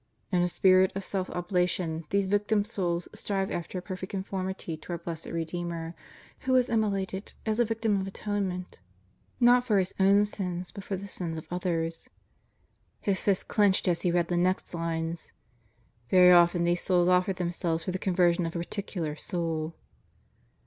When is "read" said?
14.11-14.29